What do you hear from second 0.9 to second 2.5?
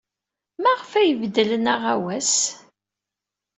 ay beddlen aɣawas?